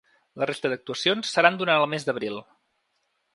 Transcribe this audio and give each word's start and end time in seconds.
La 0.43 0.45
resta 0.49 0.71
d’actuacions 0.71 1.33
seran 1.35 1.59
durant 1.61 1.83
el 1.83 1.87
mes 1.93 2.09
d’abril. 2.09 2.41